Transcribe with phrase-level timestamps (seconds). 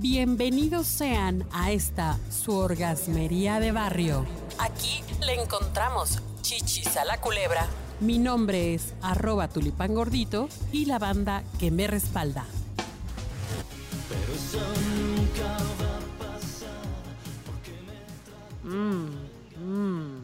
[0.00, 4.24] Bienvenidos sean a esta su orgasmería de barrio.
[4.60, 7.66] Aquí le encontramos chichis a la culebra.
[7.98, 12.44] Mi nombre es arroba tulipán gordito y la banda que me respalda.
[14.08, 16.80] Pero eso nunca va a pasar
[17.44, 17.72] porque
[18.62, 18.70] me...
[18.70, 20.22] Mm,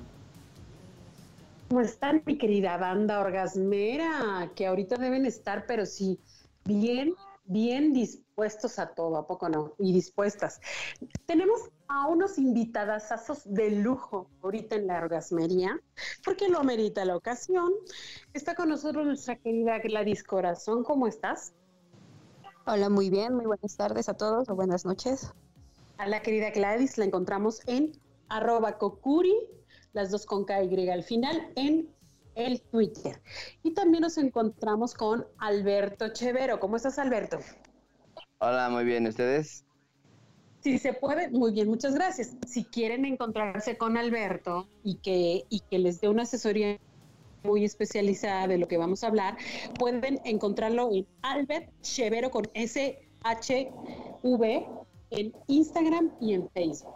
[1.68, 4.52] ¿Cómo están mi querida banda orgasmera?
[4.54, 6.20] Que ahorita deben estar, pero sí,
[6.64, 7.16] bien,
[7.46, 8.23] bien dispuestos
[8.78, 9.74] a todo, ¿a poco no?
[9.78, 10.60] Y dispuestas.
[11.26, 15.80] Tenemos a unos invitadazos de lujo ahorita en la orgasmería,
[16.24, 17.72] porque lo merita la ocasión.
[18.32, 20.82] Está con nosotros nuestra querida Gladys Corazón.
[20.82, 21.54] ¿Cómo estás?
[22.66, 25.30] Hola, muy bien, muy buenas tardes a todos o buenas noches.
[25.98, 27.92] A la querida Gladys la encontramos en
[28.28, 29.36] arroba cocuri,
[29.92, 31.88] las dos con KY al final, en
[32.34, 33.22] el Twitter.
[33.62, 36.58] Y también nos encontramos con Alberto Chevero.
[36.58, 37.38] ¿Cómo estás, Alberto?
[38.38, 39.06] Hola, muy bien.
[39.06, 39.64] ¿Ustedes?
[40.60, 42.36] Si se puede, muy bien, muchas gracias.
[42.46, 46.78] Si quieren encontrarse con Alberto y que, y que les dé una asesoría
[47.42, 49.36] muy especializada de lo que vamos a hablar,
[49.78, 53.76] pueden encontrarlo en Albert Chevero con S-H-V
[55.10, 56.94] en Instagram y en Facebook.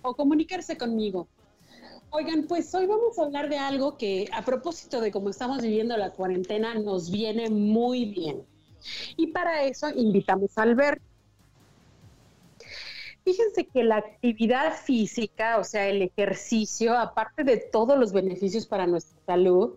[0.00, 1.28] O comunicarse conmigo
[2.14, 5.96] Oigan, pues hoy vamos a hablar de algo que a propósito de cómo estamos viviendo
[5.96, 8.44] la cuarentena nos viene muy bien.
[9.16, 11.02] Y para eso invitamos a Alberto.
[13.24, 18.86] Fíjense que la actividad física, o sea, el ejercicio, aparte de todos los beneficios para
[18.86, 19.74] nuestra salud,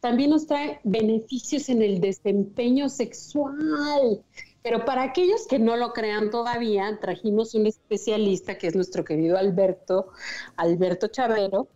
[0.00, 4.22] también nos trae beneficios en el desempeño sexual.
[4.62, 9.38] Pero para aquellos que no lo crean todavía, trajimos un especialista que es nuestro querido
[9.38, 10.08] Alberto,
[10.56, 11.68] Alberto Chavero.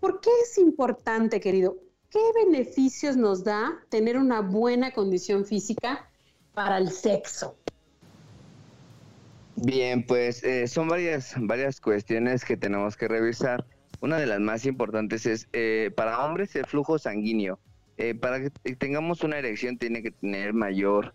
[0.00, 1.76] ¿Por qué es importante, querido?
[2.12, 6.10] ¿Qué beneficios nos da tener una buena condición física
[6.52, 7.56] para el sexo?
[9.56, 13.64] Bien, pues eh, son varias, varias cuestiones que tenemos que revisar.
[14.02, 17.58] Una de las más importantes es, eh, para hombres, el flujo sanguíneo.
[17.96, 21.14] Eh, para que tengamos una erección tiene que tener mayor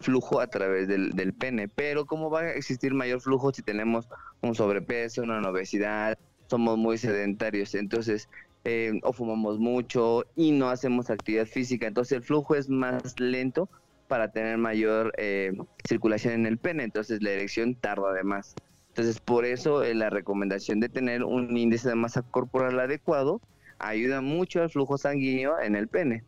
[0.00, 1.68] flujo a través del, pene.
[1.68, 4.06] Pero ¿cómo va a existir mayor flujo si tenemos
[4.42, 6.18] un sobrepeso, una obesidad,
[6.48, 7.74] somos muy sedentarios?
[7.74, 8.28] Entonces,
[8.64, 11.86] eh, o fumamos mucho y no hacemos actividad física.
[11.86, 13.68] Entonces el flujo es más lento
[14.08, 15.52] para tener mayor eh,
[15.86, 16.84] circulación en el pene.
[16.84, 18.54] Entonces la erección tarda de más.
[18.88, 23.40] Entonces por eso la recomendación de tener un índice de masa corporal adecuado
[23.78, 26.24] ayuda mucho al flujo sanguíneo en el pene.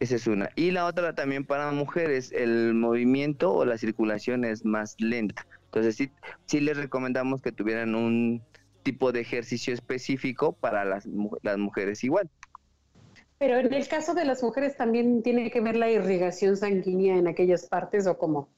[0.00, 0.50] Esa es una.
[0.56, 5.46] Y la otra también para mujeres, el movimiento o la circulación es más lenta.
[5.66, 6.10] Entonces sí,
[6.46, 8.42] sí les recomendamos que tuvieran un
[8.84, 11.08] tipo de ejercicio específico para las,
[11.42, 12.30] las mujeres igual.
[13.38, 17.26] Pero en el caso de las mujeres también tiene que ver la irrigación sanguínea en
[17.26, 18.48] aquellas partes o cómo.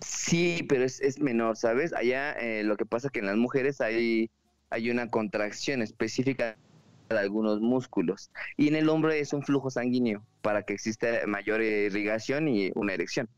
[0.00, 1.92] Sí, pero es, es menor, ¿sabes?
[1.92, 4.30] Allá eh, lo que pasa que en las mujeres hay,
[4.70, 6.56] hay una contracción específica
[7.10, 8.30] de algunos músculos.
[8.56, 12.94] Y en el hombre es un flujo sanguíneo para que exista mayor irrigación y una
[12.94, 13.28] erección.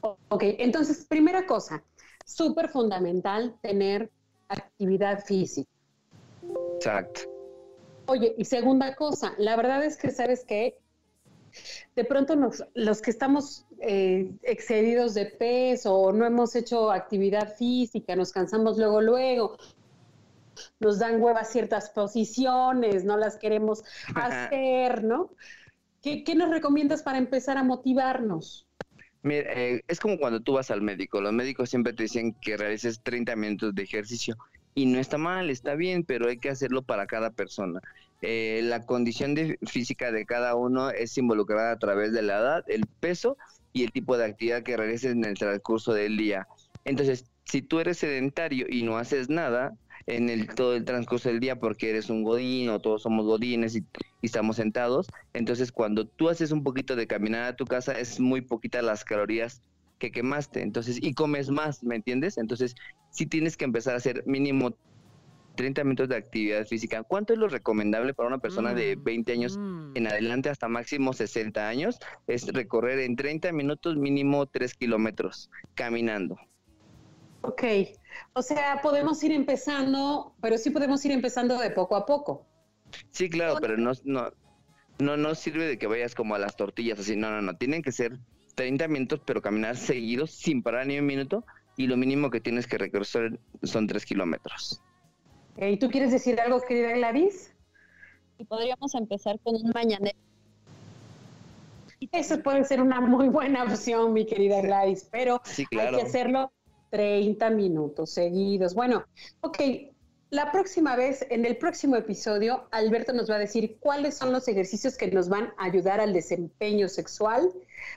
[0.00, 1.82] Ok, entonces, primera cosa,
[2.24, 4.10] súper fundamental tener
[4.50, 5.70] actividad física.
[6.76, 7.22] Exacto.
[8.06, 10.76] Oye, y segunda cosa, la verdad es que, ¿sabes que
[11.96, 17.54] De pronto nos, los que estamos eh, excedidos de peso o no hemos hecho actividad
[17.56, 19.56] física, nos cansamos luego, luego,
[20.78, 23.82] nos dan huevas ciertas posiciones, no las queremos
[24.14, 25.30] hacer, ¿no?
[26.02, 28.66] ¿Qué, nos recomiendas para empezar a motivarnos?
[29.22, 31.20] Mira, eh, es como cuando tú vas al médico.
[31.20, 34.36] Los médicos siempre te dicen que realices 30 minutos de ejercicio.
[34.74, 37.80] Y no está mal, está bien, pero hay que hacerlo para cada persona.
[38.22, 39.34] Eh, la condición
[39.66, 43.36] física de cada uno es involucrada a través de la edad, el peso
[43.72, 46.46] y el tipo de actividad que realices en el transcurso del día.
[46.84, 49.74] Entonces, si tú eres sedentario y no haces nada,
[50.06, 53.76] en el todo el transcurso del día porque eres un godín o todos somos godines
[53.76, 53.84] y,
[54.26, 55.08] estamos sentados.
[55.32, 59.04] Entonces, cuando tú haces un poquito de caminar a tu casa, es muy poquita las
[59.04, 59.62] calorías
[59.98, 60.62] que quemaste.
[60.62, 62.38] Entonces, y comes más, ¿me entiendes?
[62.38, 62.74] Entonces,
[63.10, 64.74] sí tienes que empezar a hacer mínimo
[65.56, 67.02] 30 minutos de actividad física.
[67.02, 69.92] ¿Cuánto es lo recomendable para una persona de 20 mm, años mm.
[69.94, 71.98] en adelante hasta máximo 60 años?
[72.26, 76.38] Es recorrer en 30 minutos mínimo 3 kilómetros caminando.
[77.42, 77.62] Ok,
[78.34, 82.46] o sea, podemos ir empezando, pero sí podemos ir empezando de poco a poco.
[83.10, 84.30] Sí, claro, pero no, no,
[84.98, 87.82] no, no sirve de que vayas como a las tortillas, así, no, no, no, tienen
[87.82, 88.18] que ser
[88.54, 91.44] 30 minutos, pero caminar seguidos sin parar ni un minuto,
[91.76, 94.82] y lo mínimo que tienes que recorrer son 3 kilómetros.
[95.56, 97.52] ¿Y tú quieres decir algo, querida Gladys?
[98.38, 100.18] Y podríamos empezar con un mañanero.
[102.12, 106.50] Eso puede ser una muy buena opción, mi querida Gladys, pero hay que hacerlo
[106.90, 108.74] 30 minutos seguidos.
[108.74, 109.04] Bueno,
[109.42, 109.58] ok,
[110.30, 114.46] la próxima vez, en el próximo episodio, Alberto nos va a decir cuáles son los
[114.46, 117.50] ejercicios que nos van a ayudar al desempeño sexual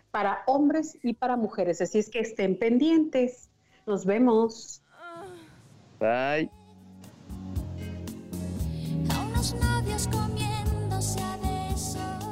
[0.09, 1.79] para hombres y para mujeres.
[1.81, 3.49] Así es que estén pendientes.
[3.85, 4.81] Nos vemos.
[5.99, 6.49] Bye.
[9.11, 12.22] A unos novios comiéndose a besos.